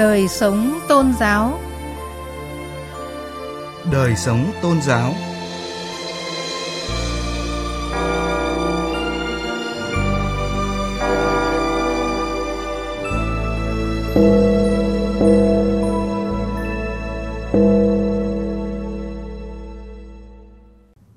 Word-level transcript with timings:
Đời 0.00 0.28
sống 0.28 0.80
tôn 0.88 1.12
giáo 1.20 1.60
Đời 3.92 4.16
sống 4.16 4.52
tôn 4.62 4.82
giáo 4.82 5.14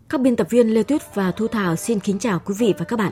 Các 0.09 0.21
biên 0.21 0.35
tập 0.35 0.47
viên 0.49 0.73
Lê 0.73 0.83
Tuyết 0.83 1.01
và 1.15 1.31
Thu 1.31 1.47
Thảo 1.47 1.75
xin 1.75 1.99
kính 1.99 2.19
chào 2.19 2.39
quý 2.45 2.55
vị 2.57 2.73
và 2.77 2.85
các 2.85 2.99
bạn. 2.99 3.11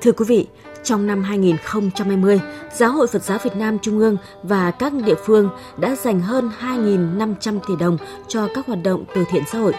Thưa 0.00 0.12
quý 0.12 0.24
vị, 0.28 0.46
trong 0.84 1.06
năm 1.06 1.22
2020, 1.22 2.40
Giáo 2.74 2.92
hội 2.92 3.06
Phật 3.06 3.22
giáo 3.22 3.38
Việt 3.44 3.56
Nam 3.56 3.78
Trung 3.82 3.98
ương 3.98 4.16
và 4.42 4.70
các 4.70 4.92
địa 4.92 5.14
phương 5.24 5.48
đã 5.78 5.96
dành 5.96 6.20
hơn 6.20 6.50
2.500 6.60 7.58
tỷ 7.68 7.76
đồng 7.76 7.98
cho 8.28 8.48
các 8.54 8.66
hoạt 8.66 8.82
động 8.82 9.04
từ 9.14 9.24
thiện 9.30 9.42
xã 9.52 9.58
hội. 9.58 9.74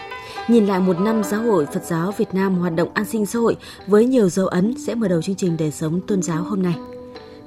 Nhìn 0.48 0.66
lại 0.66 0.80
một 0.80 1.00
năm 1.00 1.24
Giáo 1.24 1.42
hội 1.42 1.66
Phật 1.66 1.84
giáo 1.84 2.12
Việt 2.18 2.34
Nam 2.34 2.56
hoạt 2.56 2.76
động 2.76 2.90
an 2.94 3.06
sinh 3.06 3.26
xã 3.26 3.40
hội 3.40 3.58
với 3.88 4.06
nhiều 4.06 4.30
dấu 4.30 4.48
ấn 4.48 4.74
sẽ 4.78 4.96
mở 4.96 5.08
đầu 5.08 5.22
chương 5.22 5.36
trình 5.36 5.58
đời 5.58 5.72
sống 5.72 6.02
tôn 6.08 6.22
giáo 6.22 6.44
hôm 6.44 6.64
nay. 6.64 6.76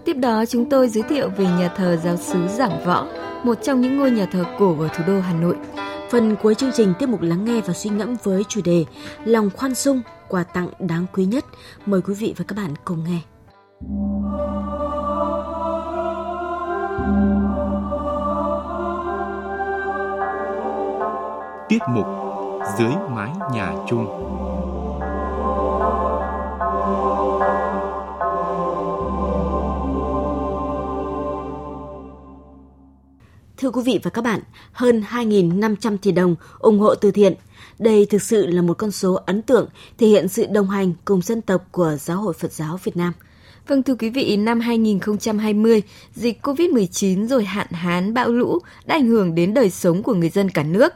Tiếp 0.04 0.14
đó 0.14 0.44
chúng 0.48 0.70
tôi 0.70 0.88
giới 0.88 1.02
thiệu 1.02 1.28
về 1.36 1.44
nhà 1.44 1.68
thờ 1.76 1.98
giáo 2.04 2.16
sứ 2.16 2.48
Giảng 2.48 2.84
Võ, 2.84 3.06
một 3.44 3.58
trong 3.62 3.80
những 3.80 3.98
ngôi 3.98 4.10
nhà 4.10 4.26
thờ 4.32 4.44
cổ 4.58 4.76
ở 4.80 4.88
thủ 4.88 5.04
đô 5.06 5.20
Hà 5.20 5.34
Nội. 5.34 5.56
Phần 6.10 6.36
cuối 6.42 6.54
chương 6.54 6.72
trình 6.76 6.94
tiếp 6.98 7.06
mục 7.06 7.22
lắng 7.22 7.44
nghe 7.44 7.60
và 7.60 7.72
suy 7.72 7.90
ngẫm 7.90 8.16
với 8.22 8.44
chủ 8.48 8.60
đề 8.64 8.84
Lòng 9.24 9.50
khoan 9.56 9.74
dung, 9.74 10.02
quà 10.28 10.44
tặng 10.44 10.68
đáng 10.78 11.06
quý 11.12 11.24
nhất. 11.24 11.44
Mời 11.86 12.00
quý 12.00 12.14
vị 12.14 12.34
và 12.36 12.44
các 12.48 12.56
bạn 12.56 12.74
cùng 12.84 13.04
nghe. 13.04 13.33
Tiết 13.80 13.88
mục 21.88 22.06
Dưới 22.78 22.92
mái 23.10 23.30
nhà 23.52 23.74
chung 23.88 24.06
Thưa 33.56 33.70
quý 33.70 33.82
vị 33.84 34.00
và 34.02 34.10
các 34.10 34.24
bạn, 34.24 34.40
hơn 34.72 35.04
2.500 35.10 35.96
tỷ 35.98 36.12
đồng 36.12 36.36
ủng 36.58 36.78
hộ 36.78 36.94
từ 36.94 37.10
thiện. 37.10 37.34
Đây 37.78 38.06
thực 38.10 38.22
sự 38.22 38.46
là 38.46 38.62
một 38.62 38.78
con 38.78 38.90
số 38.90 39.14
ấn 39.26 39.42
tượng, 39.42 39.68
thể 39.98 40.06
hiện 40.06 40.28
sự 40.28 40.46
đồng 40.46 40.70
hành 40.70 40.92
cùng 41.04 41.22
dân 41.22 41.40
tộc 41.42 41.64
của 41.70 41.96
Giáo 42.00 42.16
hội 42.16 42.34
Phật 42.34 42.52
giáo 42.52 42.78
Việt 42.84 42.96
Nam. 42.96 43.12
Vâng 43.66 43.82
thưa 43.82 43.94
quý 43.94 44.10
vị, 44.10 44.36
năm 44.36 44.60
2020, 44.60 45.82
dịch 46.14 46.46
COVID-19 46.46 47.26
rồi 47.26 47.44
hạn 47.44 47.66
hán, 47.70 48.14
bão 48.14 48.28
lũ 48.28 48.58
đã 48.86 48.94
ảnh 48.94 49.06
hưởng 49.06 49.34
đến 49.34 49.54
đời 49.54 49.70
sống 49.70 50.02
của 50.02 50.14
người 50.14 50.28
dân 50.28 50.48
cả 50.50 50.62
nước. 50.62 50.92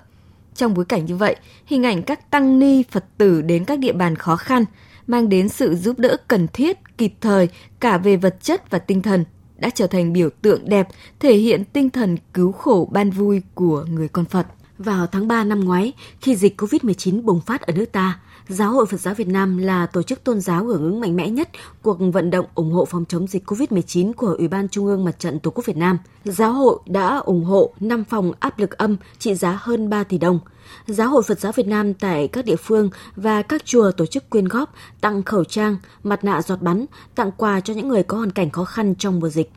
Trong 0.54 0.74
bối 0.74 0.84
cảnh 0.84 1.04
như 1.06 1.16
vậy, 1.16 1.36
hình 1.66 1.82
ảnh 1.82 2.02
các 2.02 2.30
tăng 2.30 2.58
ni 2.58 2.82
Phật 2.90 3.04
tử 3.18 3.42
đến 3.42 3.64
các 3.64 3.78
địa 3.78 3.92
bàn 3.92 4.16
khó 4.16 4.36
khăn 4.36 4.64
mang 5.06 5.28
đến 5.28 5.48
sự 5.48 5.74
giúp 5.74 5.98
đỡ 5.98 6.16
cần 6.28 6.48
thiết, 6.48 6.78
kịp 6.98 7.12
thời 7.20 7.48
cả 7.80 7.98
về 7.98 8.16
vật 8.16 8.36
chất 8.42 8.70
và 8.70 8.78
tinh 8.78 9.02
thần 9.02 9.24
đã 9.58 9.70
trở 9.70 9.86
thành 9.86 10.12
biểu 10.12 10.28
tượng 10.42 10.68
đẹp 10.68 10.88
thể 11.20 11.34
hiện 11.34 11.64
tinh 11.64 11.90
thần 11.90 12.16
cứu 12.34 12.52
khổ 12.52 12.88
ban 12.92 13.10
vui 13.10 13.42
của 13.54 13.84
người 13.90 14.08
con 14.08 14.24
Phật. 14.24 14.46
Vào 14.78 15.06
tháng 15.06 15.28
3 15.28 15.44
năm 15.44 15.60
ngoái, 15.60 15.92
khi 16.20 16.36
dịch 16.36 16.60
COVID-19 16.60 17.22
bùng 17.22 17.40
phát 17.40 17.62
ở 17.62 17.72
nước 17.72 17.92
ta, 17.92 18.20
Giáo 18.48 18.72
hội 18.72 18.86
Phật 18.86 19.00
giáo 19.00 19.14
Việt 19.14 19.28
Nam 19.28 19.58
là 19.58 19.86
tổ 19.86 20.02
chức 20.02 20.24
tôn 20.24 20.40
giáo 20.40 20.64
hưởng 20.64 20.82
ứng 20.82 21.00
mạnh 21.00 21.16
mẽ 21.16 21.30
nhất 21.30 21.48
cuộc 21.82 21.98
vận 22.12 22.30
động 22.30 22.46
ủng 22.54 22.72
hộ 22.72 22.84
phòng 22.84 23.04
chống 23.08 23.26
dịch 23.26 23.50
COVID-19 23.50 24.12
của 24.12 24.34
Ủy 24.38 24.48
ban 24.48 24.68
Trung 24.68 24.86
ương 24.86 25.04
Mặt 25.04 25.18
trận 25.18 25.38
Tổ 25.40 25.50
quốc 25.50 25.66
Việt 25.66 25.76
Nam. 25.76 25.98
Giáo 26.24 26.52
hội 26.52 26.78
đã 26.86 27.16
ủng 27.16 27.44
hộ 27.44 27.72
5 27.80 28.04
phòng 28.04 28.32
áp 28.40 28.58
lực 28.58 28.78
âm 28.78 28.96
trị 29.18 29.34
giá 29.34 29.58
hơn 29.60 29.90
3 29.90 30.04
tỷ 30.04 30.18
đồng. 30.18 30.40
Giáo 30.86 31.08
hội 31.08 31.22
Phật 31.22 31.40
giáo 31.40 31.52
Việt 31.52 31.66
Nam 31.66 31.94
tại 31.94 32.28
các 32.28 32.44
địa 32.44 32.56
phương 32.56 32.90
và 33.16 33.42
các 33.42 33.64
chùa 33.64 33.90
tổ 33.90 34.06
chức 34.06 34.30
quyên 34.30 34.48
góp, 34.48 34.74
tặng 35.00 35.22
khẩu 35.22 35.44
trang, 35.44 35.76
mặt 36.02 36.24
nạ 36.24 36.42
giọt 36.42 36.62
bắn, 36.62 36.84
tặng 37.14 37.30
quà 37.36 37.60
cho 37.60 37.74
những 37.74 37.88
người 37.88 38.02
có 38.02 38.16
hoàn 38.16 38.30
cảnh 38.30 38.50
khó 38.50 38.64
khăn 38.64 38.94
trong 38.94 39.20
mùa 39.20 39.28
dịch. 39.28 39.52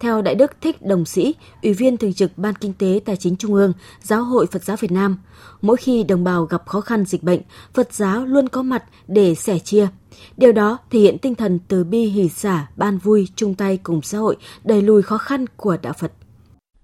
Theo 0.00 0.22
Đại 0.22 0.34
đức 0.34 0.56
Thích 0.60 0.82
Đồng 0.82 1.04
Sĩ, 1.04 1.34
Ủy 1.62 1.72
viên 1.72 1.96
Thường 1.96 2.12
trực 2.12 2.38
Ban 2.38 2.54
Kinh 2.54 2.72
tế 2.72 3.00
Tài 3.04 3.16
chính 3.16 3.36
Trung 3.36 3.54
ương, 3.54 3.72
Giáo 4.00 4.24
hội 4.24 4.46
Phật 4.46 4.64
giáo 4.64 4.76
Việt 4.76 4.92
Nam, 4.92 5.18
mỗi 5.62 5.76
khi 5.76 6.04
đồng 6.04 6.24
bào 6.24 6.44
gặp 6.44 6.66
khó 6.66 6.80
khăn 6.80 7.04
dịch 7.04 7.22
bệnh, 7.22 7.40
Phật 7.74 7.92
giáo 7.92 8.26
luôn 8.26 8.48
có 8.48 8.62
mặt 8.62 8.84
để 9.06 9.34
sẻ 9.34 9.58
chia. 9.58 9.88
Điều 10.36 10.52
đó 10.52 10.78
thể 10.90 10.98
hiện 10.98 11.18
tinh 11.18 11.34
thần 11.34 11.58
từ 11.68 11.84
bi 11.84 12.04
hỷ 12.04 12.28
xả, 12.28 12.66
ban 12.76 12.98
vui, 12.98 13.28
chung 13.36 13.54
tay 13.54 13.76
cùng 13.76 14.02
xã 14.02 14.18
hội, 14.18 14.36
đẩy 14.64 14.82
lùi 14.82 15.02
khó 15.02 15.18
khăn 15.18 15.44
của 15.56 15.76
đạo 15.82 15.92
Phật. 15.98 16.12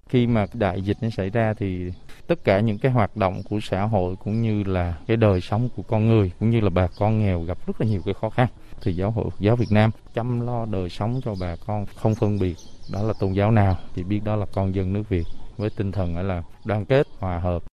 Khi 0.09 0.27
mà 0.27 0.45
đại 0.53 0.81
dịch 0.81 0.97
nó 1.01 1.09
xảy 1.09 1.29
ra 1.29 1.53
thì 1.59 1.91
tất 2.27 2.43
cả 2.43 2.59
những 2.59 2.77
cái 2.77 2.91
hoạt 2.91 3.17
động 3.17 3.41
của 3.49 3.59
xã 3.63 3.81
hội 3.81 4.15
cũng 4.23 4.41
như 4.41 4.63
là 4.63 4.97
cái 5.07 5.17
đời 5.17 5.41
sống 5.41 5.69
của 5.75 5.83
con 5.83 6.07
người 6.07 6.31
cũng 6.39 6.49
như 6.49 6.59
là 6.59 6.69
bà 6.69 6.87
con 6.99 7.19
nghèo 7.19 7.41
gặp 7.41 7.67
rất 7.67 7.81
là 7.81 7.87
nhiều 7.87 8.01
cái 8.05 8.13
khó 8.21 8.29
khăn 8.29 8.47
thì 8.81 8.93
giáo 8.93 9.11
hội 9.11 9.25
giáo 9.39 9.55
Việt 9.55 9.71
Nam 9.71 9.91
chăm 10.13 10.41
lo 10.45 10.65
đời 10.65 10.89
sống 10.89 11.21
cho 11.25 11.35
bà 11.41 11.55
con 11.67 11.85
không 11.95 12.15
phân 12.15 12.39
biệt 12.39 12.55
đó 12.91 13.03
là 13.03 13.13
tôn 13.13 13.33
giáo 13.33 13.51
nào 13.51 13.77
thì 13.95 14.03
biết 14.03 14.19
đó 14.23 14.35
là 14.35 14.45
con 14.53 14.75
dân 14.75 14.93
nước 14.93 15.03
Việt 15.09 15.23
với 15.57 15.69
tinh 15.69 15.91
thần 15.91 16.27
là 16.27 16.43
đoàn 16.65 16.85
kết 16.85 17.07
hòa 17.19 17.39
hợp. 17.39 17.63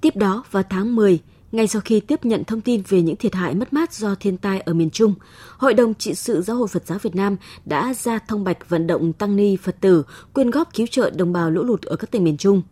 Tiếp 0.00 0.16
đó 0.16 0.44
vào 0.50 0.62
tháng 0.70 0.96
10, 0.96 1.18
ngay 1.52 1.66
sau 1.66 1.82
khi 1.84 2.00
tiếp 2.00 2.24
nhận 2.24 2.44
thông 2.44 2.60
tin 2.60 2.82
về 2.88 3.02
những 3.02 3.16
thiệt 3.16 3.34
hại 3.34 3.54
mất 3.54 3.72
mát 3.72 3.92
do 3.92 4.14
thiên 4.14 4.36
tai 4.36 4.60
ở 4.60 4.74
miền 4.74 4.90
Trung, 4.90 5.14
Hội 5.58 5.74
đồng 5.74 5.94
trị 5.94 6.14
sự 6.14 6.42
Giáo 6.42 6.56
hội 6.56 6.68
Phật 6.68 6.86
giáo 6.86 6.98
Việt 6.98 7.16
Nam 7.16 7.36
đã 7.64 7.94
ra 7.94 8.18
thông 8.28 8.44
bạch 8.44 8.68
vận 8.68 8.86
động 8.86 9.12
tăng 9.12 9.36
ni 9.36 9.56
Phật 9.56 9.76
tử 9.80 10.04
quyên 10.32 10.50
góp 10.50 10.74
cứu 10.74 10.86
trợ 10.90 11.10
đồng 11.10 11.32
bào 11.32 11.50
lũ 11.50 11.62
lụt 11.62 11.82
ở 11.82 11.96
các 11.96 12.10
tỉnh 12.10 12.24
miền 12.24 12.36
Trung. 12.36 12.62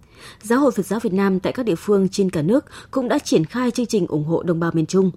Giáo 0.43 0.61
hội 0.61 0.73
Phật 0.73 0.87
giáo 0.87 1.01
Việt 1.01 1.13
Nam 1.13 1.41
tại 1.41 1.53
các 1.53 1.67
địa 1.67 1.75
phương 1.75 2.09
trên 2.09 2.31
cả 2.31 2.43
nước 2.43 2.65
cũng 2.91 3.09
đã 3.09 3.19
triển 3.19 3.45
khai 3.45 3.71
chương 3.71 3.87
trình 3.87 4.07
ủng 4.07 4.25
hộ 4.25 4.43
đồng 4.43 4.61
bào 4.61 4.71
miền 4.75 4.87
Trung. 4.87 5.11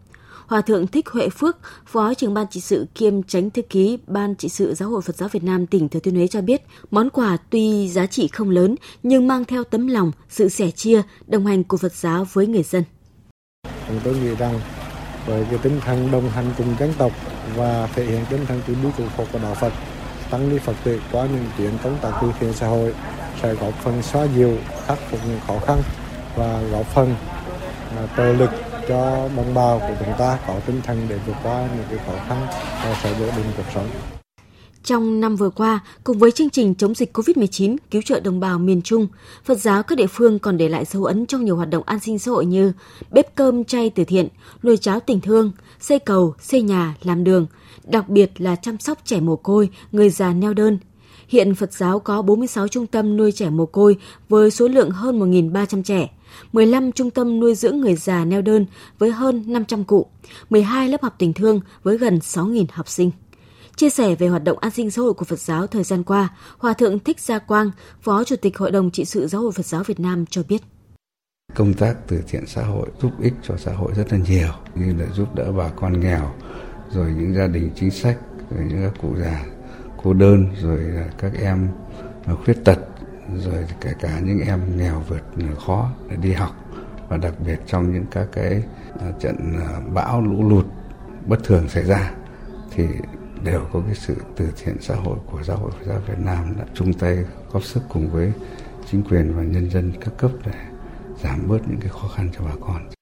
Hòa 0.47 0.61
thượng 0.61 0.87
Thích 0.87 1.09
Huệ 1.09 1.29
Phước, 1.29 1.57
Phó 1.85 2.13
trưởng 2.13 2.33
ban 2.33 2.47
trị 2.47 2.59
sự 2.59 2.87
kiêm 2.95 3.23
tránh 3.23 3.49
thư 3.49 3.61
ký 3.61 3.97
Ban 4.07 4.35
trị 4.35 4.49
sự 4.49 4.73
Giáo 4.73 4.89
hội 4.89 5.01
Phật 5.01 5.15
giáo 5.15 5.29
Việt 5.29 5.43
Nam 5.43 5.67
tỉnh 5.67 5.89
Thừa 5.89 5.99
Thiên 5.99 6.15
Huế 6.15 6.27
cho 6.27 6.41
biết, 6.41 6.61
món 6.91 7.09
quà 7.09 7.37
tuy 7.49 7.89
giá 7.89 8.05
trị 8.05 8.27
không 8.27 8.49
lớn 8.49 8.75
nhưng 9.03 9.27
mang 9.27 9.45
theo 9.45 9.63
tấm 9.63 9.87
lòng, 9.87 10.11
sự 10.29 10.49
sẻ 10.49 10.71
chia, 10.71 11.01
đồng 11.27 11.45
hành 11.45 11.63
của 11.63 11.77
Phật 11.77 11.93
giáo 11.93 12.27
với 12.33 12.47
người 12.47 12.63
dân. 12.63 12.83
Chúng 13.87 13.99
tôi 14.03 14.13
nghĩ 14.13 14.35
rằng 14.35 14.59
với 15.27 15.45
cái 15.49 15.59
tinh 15.63 15.79
thần 15.85 16.11
đồng 16.11 16.29
hành 16.29 16.45
cùng 16.57 16.75
dân 16.79 16.93
tộc 16.97 17.11
và 17.55 17.87
thể 17.95 18.05
hiện 18.05 18.25
tinh 18.29 18.45
thần 18.47 18.61
từ 18.67 18.75
bi 18.83 18.89
của 18.97 19.03
Phật 19.17 19.25
và 19.31 19.39
đạo 19.39 19.55
Phật, 19.55 19.73
tăng 20.29 20.49
ni 20.49 20.57
Phật 20.59 20.75
tử 20.83 20.99
qua 21.11 21.25
những 21.25 21.45
chuyến 21.57 21.71
công 21.83 21.97
tác 22.01 22.11
từ 22.21 22.27
thiện 22.39 22.53
xã 22.53 22.67
hội 22.67 22.93
sẽ 23.41 23.53
góp 23.53 23.73
phần 23.83 24.01
xóa 24.01 24.27
dịu 24.35 24.57
khắc 24.87 24.97
phục 25.11 25.19
những 25.27 25.39
khó 25.47 25.59
khăn 25.59 25.81
và 26.35 26.61
góp 26.71 26.85
phần 26.85 27.15
à, 27.97 28.07
trợ 28.17 28.33
lực 28.33 28.49
cho 28.87 29.29
đồng 29.37 29.53
bào 29.53 29.79
của 29.79 29.95
chúng 30.05 30.13
ta 30.17 30.39
có 30.47 30.59
tinh 30.65 30.81
thần 30.83 31.05
để 31.09 31.19
vượt 31.27 31.35
qua 31.43 31.69
những 31.75 31.85
cái 31.89 31.99
khó 32.05 32.25
khăn 32.27 32.47
và 32.83 32.99
sẽ 33.03 33.09
ổn 33.09 33.29
định 33.37 33.45
cuộc 33.57 33.63
sống. 33.73 33.87
Trong 34.83 35.19
năm 35.19 35.35
vừa 35.35 35.49
qua, 35.49 35.79
cùng 36.03 36.17
với 36.17 36.31
chương 36.31 36.49
trình 36.49 36.75
chống 36.75 36.95
dịch 36.95 37.17
COVID-19 37.17 37.77
cứu 37.91 38.01
trợ 38.01 38.19
đồng 38.19 38.39
bào 38.39 38.59
miền 38.59 38.81
Trung, 38.81 39.07
Phật 39.45 39.55
giáo 39.55 39.83
các 39.83 39.97
địa 39.97 40.07
phương 40.07 40.39
còn 40.39 40.57
để 40.57 40.69
lại 40.69 40.85
dấu 40.85 41.03
ấn 41.05 41.25
trong 41.25 41.45
nhiều 41.45 41.55
hoạt 41.55 41.69
động 41.69 41.83
an 41.85 41.99
sinh 41.99 42.19
xã 42.19 42.31
hội 42.31 42.45
như 42.45 42.73
bếp 43.11 43.35
cơm 43.35 43.63
chay 43.63 43.89
từ 43.89 44.03
thiện, 44.03 44.27
nuôi 44.63 44.77
cháo 44.77 44.99
tình 44.99 45.21
thương, 45.21 45.51
xây 45.79 45.99
cầu, 45.99 46.35
xây 46.39 46.61
nhà, 46.61 46.95
làm 47.03 47.23
đường, 47.23 47.47
đặc 47.83 48.09
biệt 48.09 48.41
là 48.41 48.55
chăm 48.55 48.77
sóc 48.77 48.99
trẻ 49.05 49.19
mồ 49.19 49.35
côi, 49.35 49.69
người 49.91 50.09
già 50.09 50.33
neo 50.33 50.53
đơn. 50.53 50.79
Hiện 51.27 51.55
Phật 51.55 51.73
giáo 51.73 51.99
có 51.99 52.21
46 52.21 52.67
trung 52.67 52.87
tâm 52.87 53.17
nuôi 53.17 53.31
trẻ 53.31 53.49
mồ 53.49 53.65
côi 53.65 53.95
với 54.29 54.51
số 54.51 54.67
lượng 54.67 54.91
hơn 54.91 55.19
1.300 55.19 55.83
trẻ. 55.83 56.09
15 56.53 56.91
trung 56.91 57.11
tâm 57.11 57.39
nuôi 57.39 57.55
dưỡng 57.55 57.81
người 57.81 57.95
già 57.95 58.25
neo 58.25 58.41
đơn 58.41 58.65
với 58.99 59.11
hơn 59.11 59.43
500 59.47 59.83
cụ, 59.83 60.05
12 60.49 60.89
lớp 60.89 61.01
học 61.01 61.15
tình 61.17 61.33
thương 61.33 61.61
với 61.83 61.97
gần 61.97 62.17
6.000 62.17 62.65
học 62.71 62.89
sinh. 62.89 63.11
Chia 63.75 63.89
sẻ 63.89 64.15
về 64.15 64.27
hoạt 64.27 64.43
động 64.43 64.57
an 64.57 64.71
sinh 64.71 64.91
xã 64.91 65.01
hội 65.01 65.13
của 65.13 65.25
Phật 65.25 65.39
giáo 65.39 65.67
thời 65.67 65.83
gian 65.83 66.03
qua, 66.03 66.29
Hòa 66.57 66.73
Thượng 66.73 66.99
Thích 66.99 67.19
Gia 67.19 67.39
Quang, 67.39 67.71
Phó 68.01 68.23
Chủ 68.23 68.35
tịch 68.35 68.57
Hội 68.57 68.71
đồng 68.71 68.91
trị 68.91 69.05
sự 69.05 69.27
Giáo 69.27 69.41
hội 69.41 69.51
Phật 69.51 69.65
giáo 69.65 69.83
Việt 69.83 69.99
Nam 69.99 70.25
cho 70.29 70.41
biết. 70.49 70.61
Công 71.55 71.73
tác 71.73 71.95
từ 72.07 72.21
thiện 72.27 72.47
xã 72.47 72.63
hội 72.63 72.87
giúp 73.01 73.11
ích 73.21 73.33
cho 73.43 73.57
xã 73.57 73.73
hội 73.73 73.91
rất 73.95 74.11
là 74.11 74.19
nhiều, 74.29 74.49
như 74.75 74.93
là 74.99 75.05
giúp 75.13 75.35
đỡ 75.35 75.51
bà 75.51 75.69
con 75.69 75.99
nghèo, 75.99 76.33
rồi 76.91 77.13
những 77.17 77.33
gia 77.33 77.47
đình 77.47 77.69
chính 77.75 77.91
sách, 77.91 78.17
rồi 78.51 78.65
những 78.69 78.81
các 78.81 79.01
cụ 79.01 79.15
già 79.19 79.45
cô 80.05 80.13
đơn, 80.13 80.47
rồi 80.61 80.79
các 81.17 81.31
em 81.41 81.67
khuyết 82.45 82.65
tật, 82.65 82.79
rồi 83.35 83.65
kể 83.81 83.93
cả 83.99 84.19
những 84.19 84.39
em 84.39 84.77
nghèo 84.77 85.03
vượt 85.07 85.23
khó 85.65 85.91
để 86.09 86.15
đi 86.15 86.33
học 86.33 86.51
và 87.09 87.17
đặc 87.17 87.33
biệt 87.45 87.59
trong 87.65 87.93
những 87.93 88.05
các 88.11 88.27
cái 88.31 88.63
à, 88.99 89.11
trận 89.19 89.35
à, 89.59 89.79
bão 89.93 90.21
lũ 90.21 90.49
lụt 90.49 90.65
bất 91.25 91.43
thường 91.43 91.69
xảy 91.69 91.83
ra 91.83 92.11
thì 92.71 92.87
đều 93.43 93.61
có 93.73 93.81
cái 93.85 93.95
sự 93.95 94.15
từ 94.35 94.49
thiện 94.63 94.75
xã 94.81 94.95
hội 94.95 95.17
của 95.25 95.43
giáo 95.43 95.57
hội 95.57 95.71
Phật 95.71 95.85
giáo 95.85 95.99
Việt 96.07 96.19
Nam 96.19 96.55
đã 96.59 96.65
chung 96.73 96.93
tay 96.93 97.17
góp 97.51 97.63
sức 97.63 97.83
cùng 97.89 98.09
với 98.09 98.31
chính 98.91 99.03
quyền 99.03 99.33
và 99.35 99.43
nhân 99.43 99.69
dân 99.69 99.91
các 100.01 100.17
cấp 100.17 100.31
để 100.45 100.53
giảm 101.23 101.47
bớt 101.47 101.67
những 101.67 101.79
cái 101.79 101.89
khó 101.89 102.07
khăn 102.07 102.29
cho 102.37 102.45
bà 102.45 102.55
con. 102.61 102.94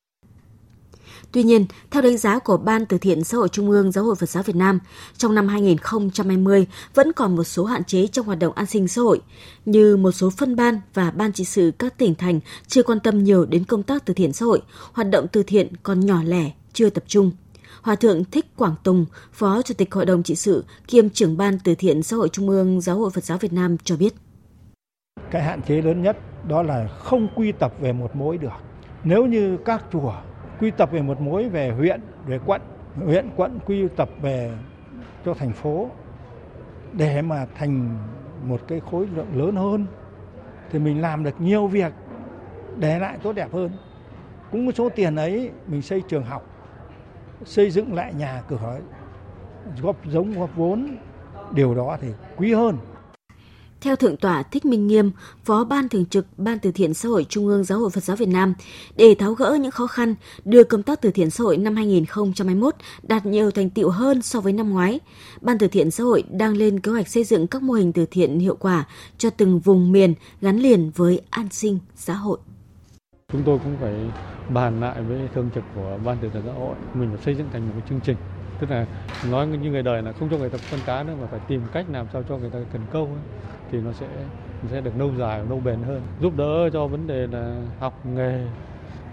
Tuy 1.33 1.43
nhiên, 1.43 1.65
theo 1.91 2.01
đánh 2.01 2.17
giá 2.17 2.39
của 2.39 2.57
Ban 2.57 2.85
Từ 2.85 2.97
thiện 2.97 3.23
Xã 3.23 3.37
hội 3.37 3.49
Trung 3.49 3.69
ương 3.69 3.91
Giáo 3.91 4.03
hội 4.03 4.15
Phật 4.15 4.29
giáo 4.29 4.43
Việt 4.43 4.55
Nam, 4.55 4.79
trong 5.17 5.35
năm 5.35 5.47
2020 5.47 6.67
vẫn 6.93 7.13
còn 7.13 7.35
một 7.35 7.43
số 7.43 7.65
hạn 7.65 7.83
chế 7.83 8.07
trong 8.07 8.25
hoạt 8.25 8.39
động 8.39 8.53
an 8.53 8.65
sinh 8.65 8.87
xã 8.87 9.01
hội, 9.01 9.21
như 9.65 9.97
một 9.97 10.11
số 10.11 10.29
phân 10.29 10.55
ban 10.55 10.81
và 10.93 11.11
ban 11.11 11.33
trị 11.33 11.43
sự 11.43 11.71
các 11.79 11.97
tỉnh 11.97 12.15
thành 12.15 12.39
chưa 12.67 12.83
quan 12.83 12.99
tâm 12.99 13.23
nhiều 13.23 13.45
đến 13.45 13.63
công 13.65 13.83
tác 13.83 14.05
từ 14.05 14.13
thiện 14.13 14.33
xã 14.33 14.45
hội, 14.45 14.61
hoạt 14.93 15.09
động 15.09 15.27
từ 15.31 15.43
thiện 15.43 15.75
còn 15.83 15.99
nhỏ 15.99 16.23
lẻ, 16.23 16.51
chưa 16.73 16.89
tập 16.89 17.03
trung. 17.07 17.31
Hòa 17.81 17.95
thượng 17.95 18.23
Thích 18.25 18.45
Quảng 18.57 18.75
Tùng, 18.83 19.05
Phó 19.31 19.61
Chủ 19.61 19.73
tịch 19.73 19.93
Hội 19.93 20.05
đồng 20.05 20.23
trị 20.23 20.35
sự 20.35 20.65
kiêm 20.87 21.09
trưởng 21.09 21.37
ban 21.37 21.59
từ 21.63 21.75
thiện 21.75 22.03
xã 22.03 22.15
hội 22.15 22.29
Trung 22.29 22.49
ương 22.49 22.81
Giáo 22.81 22.97
hội 22.97 23.09
Phật 23.09 23.23
giáo 23.23 23.37
Việt 23.37 23.53
Nam 23.53 23.77
cho 23.83 23.97
biết. 23.97 24.13
Cái 25.31 25.43
hạn 25.43 25.61
chế 25.61 25.81
lớn 25.81 26.01
nhất 26.01 26.17
đó 26.47 26.63
là 26.63 26.87
không 26.99 27.27
quy 27.35 27.51
tập 27.51 27.73
về 27.81 27.93
một 27.93 28.15
mối 28.15 28.37
được. 28.37 28.53
Nếu 29.03 29.25
như 29.25 29.57
các 29.65 29.83
chùa 29.93 30.13
quy 30.63 30.71
tập 30.71 30.91
về 30.91 31.01
một 31.01 31.21
mối 31.21 31.49
về 31.49 31.71
huyện, 31.71 32.01
về 32.25 32.39
quận, 32.45 32.61
huyện 32.95 33.29
quận 33.35 33.59
quy 33.65 33.87
tập 33.95 34.09
về 34.21 34.51
cho 35.25 35.33
thành 35.33 35.51
phố 35.51 35.89
để 36.93 37.21
mà 37.21 37.45
thành 37.55 37.97
một 38.43 38.61
cái 38.67 38.81
khối 38.91 39.07
lượng 39.15 39.27
lớn 39.33 39.55
hơn 39.55 39.85
thì 40.71 40.79
mình 40.79 41.01
làm 41.01 41.23
được 41.23 41.41
nhiều 41.41 41.67
việc 41.67 41.93
để 42.77 42.99
lại 42.99 43.17
tốt 43.23 43.33
đẹp 43.33 43.53
hơn. 43.53 43.71
Cũng 44.51 44.71
số 44.71 44.89
tiền 44.89 45.15
ấy 45.15 45.51
mình 45.67 45.81
xây 45.81 46.01
trường 46.07 46.23
học, 46.23 46.45
xây 47.45 47.71
dựng 47.71 47.93
lại 47.93 48.13
nhà 48.13 48.43
cửa, 48.47 48.79
góp 49.81 49.95
giống 50.05 50.31
góp 50.31 50.55
vốn, 50.55 50.97
điều 51.51 51.75
đó 51.75 51.97
thì 52.01 52.07
quý 52.37 52.53
hơn. 52.53 52.77
Theo 53.83 53.95
Thượng 53.95 54.17
tọa 54.17 54.43
Thích 54.43 54.65
Minh 54.65 54.87
Nghiêm, 54.87 55.11
Phó 55.43 55.63
Ban 55.63 55.89
Thường 55.89 56.05
trực 56.05 56.25
Ban 56.37 56.59
Từ 56.59 56.71
thiện 56.71 56.93
Xã 56.93 57.09
hội 57.09 57.25
Trung 57.29 57.47
ương 57.47 57.63
Giáo 57.63 57.79
hội 57.79 57.89
Phật 57.89 58.03
giáo 58.03 58.17
Việt 58.17 58.27
Nam, 58.29 58.53
để 58.95 59.15
tháo 59.19 59.33
gỡ 59.33 59.57
những 59.61 59.71
khó 59.71 59.87
khăn, 59.87 60.15
đưa 60.45 60.63
công 60.63 60.83
tác 60.83 61.01
từ 61.01 61.11
thiện 61.11 61.29
xã 61.29 61.43
hội 61.43 61.57
năm 61.57 61.75
2021 61.75 62.75
đạt 63.03 63.25
nhiều 63.25 63.51
thành 63.51 63.69
tiệu 63.69 63.89
hơn 63.89 64.21
so 64.21 64.41
với 64.41 64.53
năm 64.53 64.69
ngoái. 64.69 64.99
Ban 65.41 65.57
Từ 65.57 65.67
thiện 65.67 65.91
Xã 65.91 66.03
hội 66.03 66.23
đang 66.31 66.57
lên 66.57 66.79
kế 66.79 66.91
hoạch 66.91 67.07
xây 67.07 67.23
dựng 67.23 67.47
các 67.47 67.61
mô 67.61 67.73
hình 67.73 67.93
từ 67.93 68.05
thiện 68.11 68.39
hiệu 68.39 68.55
quả 68.55 68.85
cho 69.17 69.29
từng 69.29 69.59
vùng 69.59 69.91
miền 69.91 70.13
gắn 70.41 70.57
liền 70.57 70.91
với 70.95 71.21
an 71.29 71.47
sinh 71.51 71.79
xã 71.95 72.13
hội. 72.13 72.37
Chúng 73.31 73.43
tôi 73.45 73.59
cũng 73.63 73.77
phải 73.81 73.93
bàn 74.49 74.79
lại 74.79 75.01
với 75.01 75.19
thường 75.35 75.49
trực 75.55 75.63
của 75.75 75.99
Ban 76.05 76.17
Từ 76.21 76.29
thiện 76.33 76.43
Xã 76.45 76.53
hội, 76.53 76.75
mình 76.93 77.09
phải 77.15 77.21
xây 77.25 77.35
dựng 77.35 77.47
thành 77.53 77.67
một 77.67 77.73
cái 77.77 77.87
chương 77.89 77.99
trình 78.03 78.17
tức 78.59 78.69
là 78.69 78.85
nói 79.31 79.47
như 79.47 79.71
người 79.71 79.83
đời 79.83 80.01
là 80.01 80.11
không 80.11 80.29
cho 80.31 80.37
người 80.37 80.49
ta 80.49 80.57
con 80.71 80.79
cá 80.85 81.03
nữa 81.03 81.15
mà 81.21 81.27
phải 81.31 81.39
tìm 81.47 81.61
cách 81.73 81.85
làm 81.91 82.07
sao 82.13 82.23
cho 82.29 82.37
người 82.37 82.49
ta 82.49 82.59
cần 82.73 82.81
câu 82.91 83.05
ấy 83.05 83.43
thì 83.73 83.79
nó 83.81 83.91
sẽ 83.91 84.07
nó 84.63 84.69
sẽ 84.71 84.81
được 84.81 84.91
lâu 84.97 85.11
dài 85.17 85.41
và 85.41 85.49
lâu 85.49 85.59
bền 85.59 85.83
hơn 85.83 86.01
giúp 86.21 86.37
đỡ 86.37 86.69
cho 86.73 86.87
vấn 86.87 87.07
đề 87.07 87.27
là 87.27 87.61
học 87.79 88.05
nghề 88.05 88.45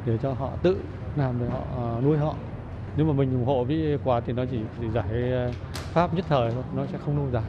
để 0.06 0.18
cho 0.22 0.32
họ 0.32 0.50
tự 0.62 0.76
làm 1.16 1.34
để 1.40 1.46
họ 1.46 1.60
à, 1.76 2.00
nuôi 2.00 2.18
họ 2.18 2.34
nếu 2.96 3.06
mà 3.06 3.12
mình 3.12 3.32
ủng 3.32 3.44
hộ 3.44 3.64
với 3.64 3.98
quà 4.04 4.20
thì 4.20 4.32
nó 4.32 4.44
chỉ, 4.50 4.58
chỉ 4.80 4.86
giải 4.94 5.32
à, 5.32 5.50
pháp 5.72 6.14
nhất 6.14 6.24
thời 6.28 6.50
thôi 6.50 6.62
nó 6.76 6.86
sẽ 6.92 6.98
không 7.04 7.16
lâu 7.16 7.26
dài 7.32 7.42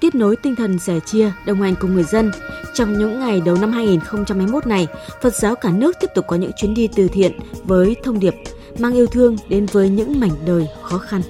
tiếp 0.00 0.14
nối 0.14 0.36
tinh 0.36 0.56
thần 0.56 0.78
sẻ 0.78 1.00
chia, 1.00 1.32
đồng 1.46 1.62
hành 1.62 1.74
cùng 1.80 1.94
người 1.94 2.04
dân. 2.04 2.30
Trong 2.74 2.98
những 2.98 3.20
ngày 3.20 3.42
đầu 3.44 3.56
năm 3.60 3.72
2021 3.72 4.66
này, 4.66 4.86
Phật 5.22 5.34
giáo 5.34 5.54
cả 5.54 5.70
nước 5.70 5.96
tiếp 6.00 6.10
tục 6.14 6.24
có 6.28 6.36
những 6.36 6.50
chuyến 6.56 6.74
đi 6.74 6.88
từ 6.96 7.08
thiện 7.08 7.32
với 7.64 7.96
thông 8.04 8.18
điệp 8.18 8.34
mang 8.78 8.92
yêu 8.92 9.06
thương 9.06 9.36
đến 9.48 9.66
với 9.72 9.88
những 9.88 10.20
mảnh 10.20 10.30
đời 10.46 10.68
khó 10.82 10.98
khăn. 10.98 11.20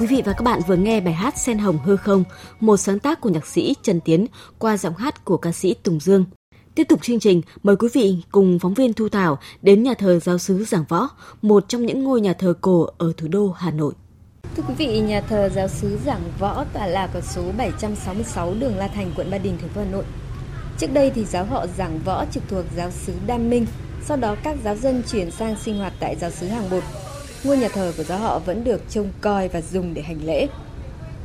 Quý 0.00 0.06
vị 0.06 0.22
và 0.24 0.32
các 0.32 0.42
bạn 0.42 0.60
vừa 0.66 0.76
nghe 0.76 1.00
bài 1.00 1.14
hát 1.14 1.38
Sen 1.38 1.58
Hồng 1.58 1.78
Hư 1.84 1.96
Không, 1.96 2.24
một 2.60 2.76
sáng 2.76 2.98
tác 2.98 3.20
của 3.20 3.30
nhạc 3.30 3.46
sĩ 3.46 3.74
Trần 3.82 4.00
Tiến 4.00 4.26
qua 4.58 4.76
giọng 4.76 4.96
hát 4.96 5.24
của 5.24 5.36
ca 5.36 5.52
sĩ 5.52 5.74
Tùng 5.74 6.00
Dương. 6.00 6.24
Tiếp 6.74 6.84
tục 6.84 7.02
chương 7.02 7.20
trình, 7.20 7.42
mời 7.62 7.76
quý 7.76 7.88
vị 7.92 8.16
cùng 8.32 8.58
phóng 8.58 8.74
viên 8.74 8.92
Thu 8.92 9.08
Thảo 9.08 9.38
đến 9.62 9.82
nhà 9.82 9.94
thờ 9.94 10.18
giáo 10.18 10.38
sứ 10.38 10.64
Giảng 10.64 10.84
Võ, 10.88 11.08
một 11.42 11.68
trong 11.68 11.86
những 11.86 12.04
ngôi 12.04 12.20
nhà 12.20 12.32
thờ 12.32 12.54
cổ 12.60 12.86
ở 12.98 13.12
thủ 13.16 13.28
đô 13.28 13.54
Hà 13.58 13.70
Nội. 13.70 13.92
Thưa 14.56 14.62
quý 14.68 14.74
vị, 14.78 15.00
nhà 15.00 15.20
thờ 15.20 15.48
giáo 15.54 15.68
sứ 15.68 15.98
Giảng 16.04 16.22
Võ 16.38 16.64
tọa 16.72 16.86
lạc 16.86 17.10
ở 17.14 17.20
số 17.20 17.42
766 17.58 18.54
đường 18.60 18.76
La 18.76 18.88
Thành, 18.88 19.12
quận 19.16 19.30
Ba 19.30 19.38
Đình, 19.38 19.58
thành 19.60 19.68
phố 19.68 19.80
Hà 19.80 19.90
Nội. 19.90 20.04
Trước 20.78 20.92
đây 20.92 21.10
thì 21.14 21.24
giáo 21.24 21.44
họ 21.44 21.66
Giảng 21.78 21.98
Võ 22.04 22.24
trực 22.32 22.42
thuộc 22.48 22.64
giáo 22.76 22.90
sứ 22.90 23.12
Đam 23.26 23.50
Minh, 23.50 23.66
sau 24.04 24.16
đó 24.16 24.36
các 24.42 24.56
giáo 24.64 24.76
dân 24.76 25.02
chuyển 25.10 25.30
sang 25.30 25.56
sinh 25.64 25.78
hoạt 25.78 25.92
tại 26.00 26.16
giáo 26.20 26.30
sứ 26.30 26.46
Hàng 26.46 26.70
Bột 26.70 26.82
ngôi 27.44 27.56
nhà 27.56 27.68
thờ 27.68 27.92
của 27.96 28.02
giáo 28.02 28.18
họ 28.18 28.38
vẫn 28.38 28.64
được 28.64 28.82
trông 28.90 29.08
coi 29.20 29.48
và 29.48 29.60
dùng 29.60 29.94
để 29.94 30.02
hành 30.02 30.24
lễ. 30.24 30.46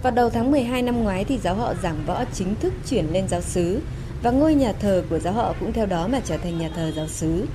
Vào 0.03 0.11
đầu 0.11 0.29
tháng 0.29 0.51
12 0.51 0.81
năm 0.81 1.03
ngoái 1.03 1.25
thì 1.25 1.37
giáo 1.37 1.55
họ 1.55 1.73
giảng 1.83 1.97
võ 2.05 2.23
chính 2.33 2.55
thức 2.55 2.73
chuyển 2.89 3.05
lên 3.13 3.27
giáo 3.27 3.41
xứ 3.41 3.81
và 4.23 4.31
ngôi 4.31 4.55
nhà 4.55 4.73
thờ 4.79 5.03
của 5.09 5.19
giáo 5.19 5.33
họ 5.33 5.53
cũng 5.59 5.73
theo 5.73 5.85
đó 5.85 6.07
mà 6.07 6.19
trở 6.25 6.37
thành 6.37 6.57
nhà 6.57 6.69
thờ 6.75 6.91
giáo 6.95 7.07
xứ. 7.07 7.45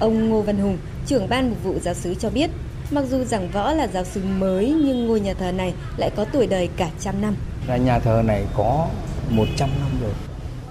Ông 0.00 0.28
Ngô 0.28 0.42
Văn 0.42 0.58
Hùng, 0.58 0.78
trưởng 1.06 1.28
ban 1.28 1.50
mục 1.50 1.64
vụ 1.64 1.74
giáo 1.82 1.94
xứ 1.94 2.14
cho 2.14 2.30
biết, 2.30 2.50
mặc 2.90 3.04
dù 3.10 3.24
giảng 3.24 3.48
võ 3.48 3.72
là 3.72 3.86
giáo 3.86 4.04
xứ 4.04 4.20
mới 4.24 4.74
nhưng 4.84 5.06
ngôi 5.06 5.20
nhà 5.20 5.34
thờ 5.34 5.52
này 5.52 5.74
lại 5.96 6.10
có 6.16 6.24
tuổi 6.24 6.46
đời 6.46 6.68
cả 6.76 6.90
trăm 7.00 7.20
năm. 7.20 7.36
Là 7.68 7.76
nhà 7.76 7.98
thờ 7.98 8.22
này 8.26 8.44
có 8.56 8.86
100 9.28 9.70
năm 9.80 9.90
rồi. 10.02 10.12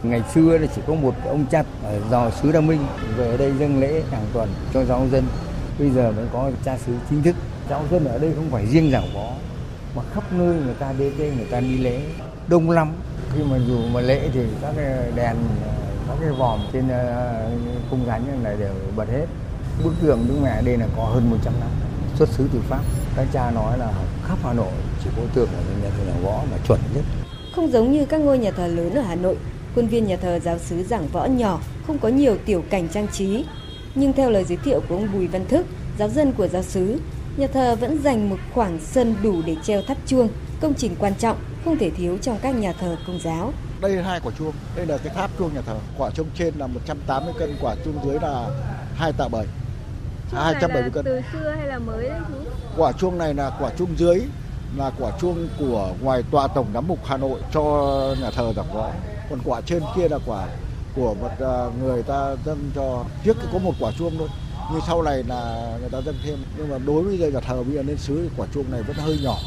Ngày 0.03 0.21
xưa 0.33 0.57
là 0.57 0.67
chỉ 0.75 0.81
có 0.87 0.93
một 0.93 1.15
ông 1.25 1.45
chặt 1.51 1.65
ở 1.83 1.99
dò 2.11 2.29
xứ 2.29 2.51
Đa 2.51 2.61
Minh 2.61 2.85
về 3.17 3.37
đây 3.37 3.51
dâng 3.59 3.79
lễ 3.79 4.01
hàng 4.11 4.25
tuần 4.33 4.49
cho 4.73 4.85
giáo 4.85 5.07
dân 5.11 5.23
bây 5.79 5.89
giờ 5.89 6.11
mới 6.11 6.25
có 6.33 6.51
cha 6.65 6.77
xứ 6.77 6.93
chính 7.09 7.23
thức. 7.23 7.35
Giáo 7.69 7.83
dân 7.91 8.05
ở 8.05 8.17
đây 8.19 8.31
không 8.35 8.49
phải 8.51 8.65
riêng 8.67 8.91
giảng 8.91 9.13
võ 9.13 9.33
mà 9.95 10.01
khắp 10.13 10.23
nơi 10.33 10.55
người 10.55 10.73
ta 10.79 10.93
đến 10.99 11.13
đây 11.17 11.31
người 11.37 11.45
ta 11.45 11.59
đi 11.59 11.77
lễ. 11.77 12.01
Đông 12.47 12.71
lắm. 12.71 12.93
Khi 13.35 13.43
mà 13.43 13.57
dù 13.67 13.77
mà 13.93 14.01
lễ 14.01 14.29
thì 14.33 14.39
các 14.61 14.73
cái 14.77 15.11
đèn, 15.15 15.35
các 16.07 16.17
cái 16.21 16.29
vòm 16.29 16.59
trên 16.73 16.89
ờ, 16.89 17.49
cung 17.89 18.05
gánh 18.07 18.43
này 18.43 18.55
đều 18.59 18.73
bật 18.95 19.07
hết. 19.09 19.25
Bức 19.83 19.93
tượng 20.01 20.25
đức 20.27 20.35
mẹ 20.43 20.61
đây 20.61 20.77
là 20.77 20.87
có 20.97 21.03
hơn 21.03 21.29
100 21.29 21.53
năm 21.59 21.69
xuất 22.15 22.29
xứ 22.29 22.49
từ 22.53 22.59
pháp. 22.69 22.81
Các 23.15 23.27
cha 23.33 23.51
nói 23.51 23.77
là 23.77 23.93
khắp 24.23 24.37
hà 24.43 24.53
nội 24.53 24.71
chỉ 25.03 25.09
có 25.17 25.23
tượng 25.33 25.47
ở 25.47 25.61
nhà 25.83 25.89
thờ 25.97 26.03
giảng 26.07 26.23
võ 26.23 26.43
mà 26.51 26.57
chuẩn 26.67 26.79
nhất. 26.95 27.03
Không 27.55 27.71
giống 27.71 27.91
như 27.91 28.05
các 28.05 28.21
ngôi 28.21 28.37
nhà 28.37 28.51
thờ 28.51 28.67
lớn 28.67 28.95
ở 28.95 29.01
hà 29.01 29.15
nội, 29.15 29.37
khuôn 29.75 29.87
viên 29.87 30.05
nhà 30.07 30.17
thờ 30.17 30.39
giáo 30.39 30.57
sứ 30.57 30.83
giảng 30.83 31.07
võ 31.07 31.25
nhỏ, 31.25 31.59
không 31.87 31.99
có 31.99 32.07
nhiều 32.07 32.37
tiểu 32.45 32.63
cảnh 32.69 32.87
trang 32.93 33.07
trí 33.07 33.45
nhưng 33.95 34.13
theo 34.13 34.29
lời 34.29 34.43
giới 34.43 34.57
thiệu 34.57 34.81
của 34.89 34.95
ông 34.95 35.07
Bùi 35.13 35.27
Văn 35.27 35.45
Thức, 35.47 35.65
giáo 35.97 36.09
dân 36.09 36.31
của 36.31 36.47
giáo 36.47 36.63
xứ, 36.63 36.99
nhà 37.37 37.47
thờ 37.53 37.75
vẫn 37.75 38.01
dành 38.03 38.29
một 38.29 38.37
khoảng 38.53 38.79
sân 38.79 39.15
đủ 39.23 39.41
để 39.45 39.55
treo 39.63 39.81
tháp 39.81 39.97
chuông, 40.05 40.29
công 40.61 40.73
trình 40.73 40.95
quan 40.99 41.15
trọng 41.15 41.37
không 41.65 41.77
thể 41.77 41.89
thiếu 41.89 42.17
trong 42.21 42.37
các 42.41 42.55
nhà 42.55 42.73
thờ 42.73 42.97
công 43.07 43.19
giáo. 43.23 43.53
Đây 43.81 43.91
là 43.91 44.03
hai 44.03 44.19
quả 44.19 44.31
chuông, 44.39 44.53
đây 44.75 44.85
là 44.85 44.97
cái 44.97 45.13
tháp 45.15 45.31
chuông 45.39 45.53
nhà 45.53 45.61
thờ. 45.61 45.77
Quả 45.97 46.09
chuông 46.09 46.27
trên 46.35 46.53
là 46.57 46.67
180 46.67 47.33
cân, 47.39 47.55
quả 47.61 47.75
chuông 47.85 47.95
dưới 48.05 48.19
là 48.21 48.49
hai 48.95 49.13
tạ 49.13 49.27
bảy. 49.27 49.45
chuông 50.31 50.41
270 50.41 50.81
này 50.81 50.91
cân. 50.91 51.05
từ 51.05 51.21
xưa 51.33 51.51
hay 51.57 51.67
là 51.67 51.79
mới 51.79 52.09
đấy 52.09 52.19
chú? 52.27 52.33
Quả 52.77 52.91
chuông 52.91 53.17
này 53.17 53.33
là 53.33 53.51
quả 53.59 53.71
chuông 53.77 53.89
dưới 53.97 54.21
là 54.77 54.91
quả 54.99 55.11
chuông 55.21 55.47
của 55.59 55.93
ngoài 56.01 56.23
tòa 56.31 56.47
tổng 56.47 56.67
giám 56.73 56.87
mục 56.87 56.99
Hà 57.05 57.17
Nội 57.17 57.39
cho 57.53 57.61
nhà 58.21 58.31
thờ 58.31 58.53
giảng 58.55 58.73
võ. 58.73 58.91
Còn 59.29 59.39
quả 59.45 59.61
trên 59.61 59.83
kia 59.95 60.07
là 60.09 60.19
quả 60.25 60.47
của 60.99 61.13
một 61.13 61.31
à, 61.39 61.55
người 61.81 62.03
ta 62.03 62.35
dâng 62.45 62.71
cho 62.75 63.05
trước 63.23 63.37
có 63.53 63.59
một 63.59 63.73
quả 63.79 63.91
chuông 63.91 64.17
thôi. 64.17 64.27
Nhưng 64.71 64.81
sau 64.87 65.01
này 65.01 65.23
là 65.23 65.73
người 65.79 65.89
ta 65.89 66.01
dâng 66.01 66.15
thêm. 66.23 66.37
Nhưng 66.57 66.69
mà 66.69 66.77
đối 66.77 67.03
với 67.03 67.17
giờ 67.17 67.27
nhà 67.29 67.39
thờ 67.39 67.63
bây 67.63 67.75
giờ 67.75 67.81
lên 67.81 67.97
sứ 67.97 68.21
thì 68.23 68.29
quả 68.37 68.47
chuông 68.53 68.71
này 68.71 68.83
vẫn 68.83 68.95
hơi 68.97 69.19
nhỏ. 69.23 69.37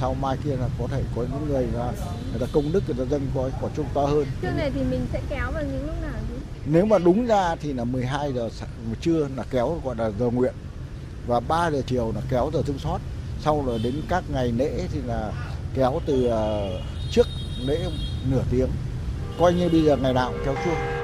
Sau 0.00 0.14
mai 0.14 0.36
kia 0.44 0.56
là 0.56 0.68
có 0.78 0.86
thể 0.86 1.02
có 1.16 1.22
những 1.22 1.48
người 1.48 1.66
là 1.74 1.92
người 2.30 2.40
ta 2.40 2.46
công 2.52 2.72
đức 2.72 2.82
người 2.86 2.96
ta 2.98 3.10
dâng 3.10 3.26
có 3.34 3.50
quả 3.60 3.70
chuông 3.76 3.86
to 3.94 4.06
hơn. 4.06 4.26
Chuông 4.42 4.56
này 4.56 4.70
thì 4.74 4.80
mình 4.90 5.06
sẽ 5.12 5.20
kéo 5.28 5.52
vào 5.52 5.62
những 5.62 5.86
lúc 5.86 5.94
nào? 6.02 6.12
Nếu 6.66 6.86
mà 6.86 6.98
đúng 6.98 7.26
ra 7.26 7.56
thì 7.56 7.72
là 7.72 7.84
12 7.84 8.32
giờ 8.32 8.48
trưa 9.00 9.28
là 9.36 9.44
kéo 9.50 9.80
gọi 9.84 9.96
là 9.96 10.10
giờ 10.20 10.30
nguyện 10.30 10.54
và 11.26 11.40
3 11.40 11.70
giờ 11.70 11.82
chiều 11.86 12.12
là 12.14 12.20
kéo 12.30 12.50
giờ 12.54 12.62
thương 12.66 12.78
xót. 12.78 13.00
Sau 13.44 13.62
rồi 13.66 13.80
đến 13.84 13.94
các 14.08 14.24
ngày 14.28 14.52
lễ 14.52 14.86
thì 14.92 15.00
là 15.06 15.32
kéo 15.74 16.00
từ 16.06 16.26
ờ, 16.26 16.70
trước 17.10 17.26
lễ 17.66 17.78
nửa 18.30 18.42
tiếng. 18.50 18.68
Coi 19.38 19.54
như 19.54 19.68
bây 19.68 19.82
giờ 19.82 19.96
ngày 19.96 20.14
nào 20.14 20.32
cũng 20.32 20.40
kéo 20.44 20.54
chuông. 20.64 21.01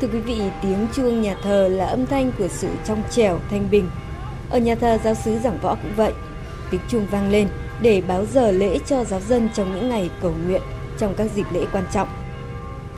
Thưa 0.00 0.08
quý 0.08 0.20
vị, 0.20 0.40
tiếng 0.62 0.86
chuông 0.94 1.22
nhà 1.22 1.36
thờ 1.42 1.68
là 1.68 1.86
âm 1.86 2.06
thanh 2.06 2.32
của 2.38 2.48
sự 2.48 2.68
trong 2.84 3.02
trẻo, 3.10 3.38
thanh 3.50 3.70
bình. 3.70 3.90
Ở 4.50 4.58
nhà 4.58 4.74
thờ 4.74 4.98
giáo 5.04 5.14
sứ 5.14 5.38
giảng 5.38 5.58
võ 5.62 5.74
cũng 5.74 5.92
vậy. 5.96 6.12
Tiếng 6.70 6.80
chuông 6.88 7.06
vang 7.06 7.30
lên 7.30 7.48
để 7.80 8.02
báo 8.08 8.24
giờ 8.32 8.50
lễ 8.50 8.78
cho 8.86 9.04
giáo 9.04 9.20
dân 9.20 9.48
trong 9.54 9.74
những 9.74 9.88
ngày 9.88 10.10
cầu 10.22 10.34
nguyện, 10.46 10.62
trong 10.98 11.14
các 11.14 11.30
dịp 11.34 11.46
lễ 11.52 11.66
quan 11.72 11.84
trọng. 11.92 12.08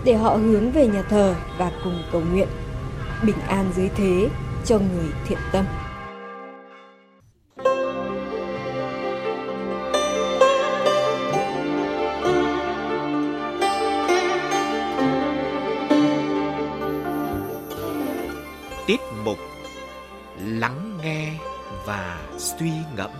Để 0.04 0.14
họ 0.14 0.36
hướng 0.36 0.70
về 0.70 0.86
nhà 0.86 1.02
thờ 1.02 1.34
và 1.58 1.70
cùng 1.84 2.02
cầu 2.12 2.22
nguyện. 2.32 2.48
Bình 3.22 3.40
an 3.48 3.72
dưới 3.76 3.88
thế 3.96 4.28
cho 4.64 4.78
người 4.78 5.10
thiện 5.28 5.38
tâm. 5.52 5.64
Lắng 20.38 20.98
nghe 21.02 21.38
và 21.86 22.28
suy 22.38 22.70
ngẫm 22.96 23.10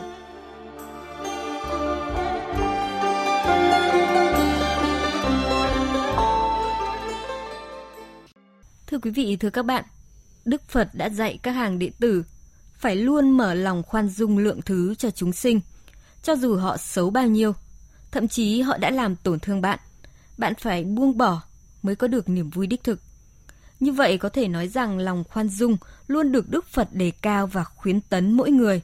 Thưa 8.86 8.98
quý 9.02 9.10
vị, 9.10 9.36
thưa 9.36 9.50
các 9.50 9.64
bạn, 9.64 9.84
Đức 10.44 10.62
Phật 10.68 10.88
đã 10.92 11.08
dạy 11.08 11.38
các 11.42 11.52
hàng 11.52 11.78
đệ 11.78 11.90
tử 12.00 12.24
phải 12.78 12.96
luôn 12.96 13.30
mở 13.30 13.54
lòng 13.54 13.82
khoan 13.82 14.08
dung 14.08 14.38
lượng 14.38 14.62
thứ 14.62 14.94
cho 14.94 15.10
chúng 15.10 15.32
sinh, 15.32 15.60
cho 16.22 16.36
dù 16.36 16.56
họ 16.56 16.76
xấu 16.76 17.10
bao 17.10 17.26
nhiêu, 17.26 17.52
thậm 18.10 18.28
chí 18.28 18.60
họ 18.60 18.76
đã 18.76 18.90
làm 18.90 19.16
tổn 19.16 19.40
thương 19.40 19.60
bạn. 19.60 19.78
Bạn 20.38 20.54
phải 20.54 20.84
buông 20.84 21.18
bỏ 21.18 21.42
mới 21.82 21.96
có 21.96 22.06
được 22.06 22.28
niềm 22.28 22.50
vui 22.50 22.66
đích 22.66 22.84
thực. 22.84 23.00
Như 23.80 23.92
vậy 23.92 24.18
có 24.18 24.28
thể 24.28 24.48
nói 24.48 24.68
rằng 24.68 24.98
lòng 24.98 25.24
khoan 25.24 25.48
dung 25.48 25.76
luôn 26.06 26.32
được 26.32 26.48
Đức 26.48 26.66
Phật 26.66 26.88
đề 26.92 27.10
cao 27.10 27.46
và 27.46 27.64
khuyến 27.64 28.00
tấn 28.00 28.32
mỗi 28.32 28.50
người. 28.50 28.82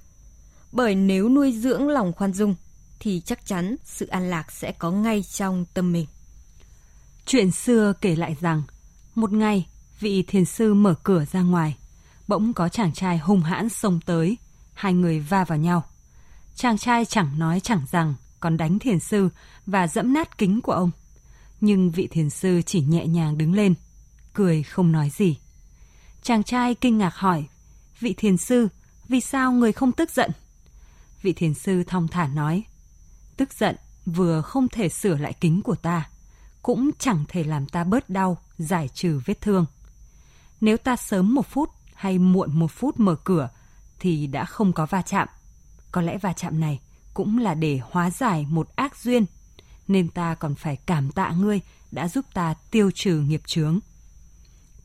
Bởi 0.73 0.95
nếu 0.95 1.29
nuôi 1.29 1.53
dưỡng 1.53 1.89
lòng 1.89 2.13
khoan 2.13 2.33
dung 2.33 2.55
thì 3.01 3.23
chắc 3.25 3.47
chắn 3.47 3.77
sự 3.85 4.07
an 4.07 4.31
lạc 4.31 4.53
sẽ 4.53 4.73
có 4.73 4.91
ngay 4.91 5.23
trong 5.23 5.65
tâm 5.75 5.93
mình. 5.93 6.07
Chuyện 7.27 7.51
xưa 7.51 7.93
kể 8.01 8.17
lại 8.17 8.37
rằng, 8.41 8.63
một 9.15 9.33
ngày, 9.33 9.67
vị 10.01 10.23
thiền 10.23 10.45
sư 10.45 10.75
mở 10.75 10.95
cửa 11.03 11.25
ra 11.33 11.43
ngoài. 11.43 11.77
Bỗng 12.29 12.53
có 12.53 12.69
chàng 12.69 12.93
trai 12.93 13.19
hung 13.19 13.41
hãn 13.41 13.69
xông 13.69 14.01
tới, 14.07 14.37
hai 14.75 14.95
người 14.95 15.21
va 15.21 15.45
vào 15.45 15.59
nhau. 15.59 15.85
Chàng 16.55 16.79
trai 16.79 17.05
chẳng 17.05 17.39
nói 17.39 17.61
chẳng 17.61 17.83
rằng, 17.91 18.15
còn 18.41 18.57
đánh 18.57 18.79
thiền 18.79 19.01
sư 19.01 19.29
và 19.67 19.89
dẫm 19.89 20.13
nát 20.13 20.39
kính 20.39 20.61
của 20.61 20.73
ông. 20.73 20.91
Nhưng 21.61 21.91
vị 21.91 22.09
thiền 22.11 22.31
sư 22.31 22.63
chỉ 22.67 22.81
nhẹ 22.81 23.07
nhàng 23.07 23.39
đứng 23.39 23.55
lên, 23.55 23.75
cười 24.37 24.63
không 24.63 24.93
nói 24.93 25.11
gì. 25.11 25.39
Chàng 26.23 26.43
trai 26.43 26.75
kinh 26.75 26.99
ngạc 26.99 27.15
hỏi, 27.15 27.45
vị 28.01 28.15
thiền 28.17 28.37
sư, 28.37 28.69
vì 29.09 29.21
sao 29.21 29.53
người 29.53 29.73
không 29.73 29.93
tức 29.93 30.11
giận? 30.11 30.31
Vị 31.23 31.33
thiền 31.33 31.55
sư 31.55 31.83
thong 31.87 32.09
thả 32.09 32.27
nói, 32.27 32.63
tức 33.37 33.53
giận 33.53 33.77
vừa 34.07 34.43
không 34.43 34.69
thể 34.69 34.89
sửa 34.89 35.17
lại 35.17 35.33
kính 35.41 35.63
của 35.63 35.75
ta, 35.75 36.09
cũng 36.63 36.91
chẳng 36.99 37.25
thể 37.29 37.45
làm 37.45 37.67
ta 37.67 37.85
bớt 37.85 38.11
đau, 38.11 38.39
giải 38.59 38.89
trừ 38.89 39.21
vết 39.25 39.41
thương. 39.41 39.67
Nếu 40.61 40.77
ta 40.77 40.97
sớm 40.97 41.35
một 41.35 41.47
phút 41.47 41.71
hay 41.95 42.19
muộn 42.19 42.59
một 42.59 42.71
phút 42.71 43.01
mở 43.01 43.17
cửa 43.25 43.49
thì 43.99 44.27
đã 44.27 44.45
không 44.45 44.73
có 44.73 44.87
va 44.87 45.03
chạm. 45.03 45.29
Có 45.93 46.01
lẽ 46.01 46.19
va 46.19 46.33
chạm 46.33 46.61
này 46.61 46.81
cũng 47.15 47.39
là 47.39 47.55
để 47.55 47.81
hóa 47.91 48.11
giải 48.11 48.47
một 48.51 48.77
ác 48.77 48.97
duyên, 48.97 49.25
nên 49.89 50.09
ta 50.09 50.35
còn 50.35 50.55
phải 50.55 50.77
cảm 50.77 51.11
tạ 51.11 51.31
ngươi 51.31 51.61
đã 51.91 52.09
giúp 52.09 52.25
ta 52.35 52.55
tiêu 52.71 52.91
trừ 52.95 53.21
nghiệp 53.21 53.43
chướng. 53.47 53.81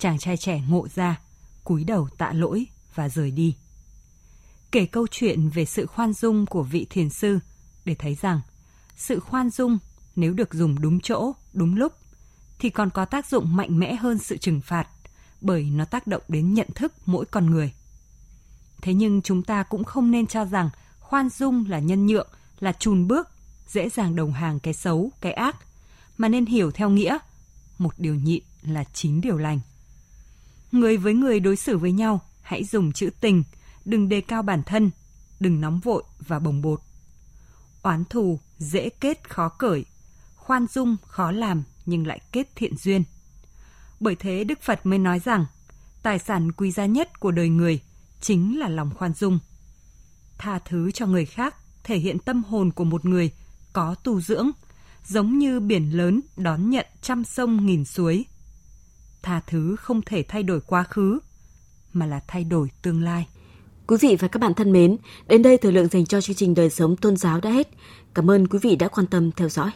Chàng 0.01 0.20
trai 0.20 0.38
trẻ 0.38 0.62
ngộ 0.70 0.88
ra, 0.96 1.20
cúi 1.63 1.84
đầu 1.84 2.10
tạ 2.17 2.31
lỗi 2.34 2.65
và 2.96 3.10
rời 3.10 3.31
đi. 3.31 3.55
Kể 4.72 4.86
câu 4.86 5.08
chuyện 5.12 5.50
về 5.50 5.65
sự 5.65 5.86
khoan 5.86 6.13
dung 6.13 6.46
của 6.46 6.63
vị 6.63 6.88
thiền 6.89 7.10
sư 7.10 7.39
để 7.86 7.96
thấy 7.96 8.15
rằng 8.15 8.41
sự 8.96 9.20
khoan 9.20 9.50
dung 9.50 9.77
nếu 10.15 10.34
được 10.34 10.53
dùng 10.53 10.81
đúng 10.81 11.00
chỗ, 11.00 11.31
đúng 11.53 11.75
lúc 11.75 11.93
thì 12.60 12.70
còn 12.70 12.89
có 12.89 13.05
tác 13.05 13.25
dụng 13.27 13.55
mạnh 13.55 13.79
mẽ 13.79 13.96
hơn 13.96 14.17
sự 14.17 14.38
trừng 14.38 14.62
phạt 14.62 14.88
bởi 15.41 15.63
nó 15.63 15.86
tác 15.86 16.08
động 16.08 16.24
đến 16.27 16.53
nhận 16.53 16.67
thức 16.75 16.93
mỗi 17.05 17.25
con 17.25 17.50
người. 17.50 17.74
Thế 18.81 18.93
nhưng 18.93 19.22
chúng 19.22 19.43
ta 19.43 19.63
cũng 19.63 19.84
không 19.84 20.12
nên 20.12 20.27
cho 20.27 20.46
rằng 20.46 20.70
khoan 21.00 21.29
dung 21.29 21.65
là 21.70 21.79
nhân 21.79 22.05
nhượng, 22.05 22.29
là 22.60 22.74
chùn 22.74 23.08
bước, 23.08 23.29
dễ 23.67 23.89
dàng 23.89 24.15
đồng 24.15 24.34
hàng 24.34 24.60
cái 24.60 24.74
xấu, 24.74 25.12
cái 25.22 25.34
ác, 25.34 25.55
mà 26.17 26.27
nên 26.27 26.46
hiểu 26.46 26.72
theo 26.72 26.89
nghĩa 26.89 27.17
một 27.77 27.93
điều 27.98 28.15
nhịn 28.15 28.43
là 28.62 28.84
chín 28.84 29.22
điều 29.22 29.38
lành. 29.38 29.60
Người 30.72 30.98
với 30.98 31.13
người 31.13 31.40
đối 31.40 31.56
xử 31.56 31.78
với 31.78 31.92
nhau, 31.92 32.22
hãy 32.42 32.63
dùng 32.63 32.92
chữ 32.92 33.10
tình, 33.22 33.44
đừng 33.86 34.10
đề 34.10 34.22
cao 34.22 34.42
bản 34.42 34.63
thân, 34.63 34.92
đừng 35.40 35.62
nóng 35.62 35.80
vội 35.80 36.04
và 36.28 36.40
bồng 36.40 36.62
bột. 36.62 36.82
Oán 37.82 38.04
thù 38.06 38.40
dễ 38.58 38.90
kết 38.90 39.30
khó 39.30 39.50
cởi, 39.50 39.86
khoan 40.36 40.68
dung 40.68 40.98
khó 41.08 41.32
làm 41.32 41.63
nhưng 41.86 42.08
lại 42.08 42.20
kết 42.32 42.56
thiện 42.56 42.78
duyên. 42.78 43.04
Bởi 44.00 44.16
thế 44.16 44.44
Đức 44.44 44.62
Phật 44.62 44.86
mới 44.86 45.00
nói 45.00 45.20
rằng, 45.20 45.46
tài 46.04 46.20
sản 46.20 46.51
quý 46.51 46.72
giá 46.72 46.86
nhất 46.86 47.20
của 47.20 47.32
đời 47.32 47.50
người 47.50 47.80
chính 48.22 48.60
là 48.60 48.70
lòng 48.70 48.92
khoan 48.96 49.13
dung. 49.13 49.40
Tha 50.38 50.60
thứ 50.60 50.92
cho 50.92 51.06
người 51.06 51.25
khác 51.25 51.56
thể 51.84 51.98
hiện 51.98 52.20
tâm 52.20 52.44
hồn 52.44 52.72
của 52.72 52.84
một 52.84 53.06
người 53.06 53.32
có 53.74 53.96
tu 53.96 54.22
dưỡng, 54.22 54.51
giống 55.06 55.38
như 55.38 55.60
biển 55.60 55.98
lớn 55.98 56.22
đón 56.38 56.70
nhận 56.70 56.86
trăm 57.01 57.24
sông 57.24 57.66
nghìn 57.66 57.86
suối. 57.86 58.25
Tha 59.24 59.42
thứ 59.48 59.75
không 59.75 60.01
thể 60.06 60.24
thay 60.28 60.44
đổi 60.44 60.60
quá 60.62 60.84
khứ, 60.84 61.20
mà 61.94 62.06
là 62.06 62.20
thay 62.28 62.44
đổi 62.44 62.70
tương 62.82 63.04
lai. 63.04 63.28
Quý 63.88 63.98
vị 64.01 64.16
và 64.20 64.28
các 64.28 64.40
bạn 64.40 64.54
thân 64.54 64.72
mến, 64.72 64.98
đến 65.28 65.42
đây 65.42 65.58
thời 65.58 65.72
lượng 65.72 65.88
dành 65.88 66.06
cho 66.06 66.22
chương 66.22 66.36
trình 66.36 66.56
đời 66.56 66.70
sống 66.70 66.96
tôn 66.96 67.18
giáo 67.18 67.40
đã 67.42 67.50
hết. 67.50 67.68
Cảm 68.13 68.32
ơn 68.32 68.48
quý 68.48 68.60
vị 68.62 68.75
đã 68.75 68.88
quan 68.88 69.08
tâm 69.08 69.32
theo 69.32 69.50
dõi. 69.50 69.72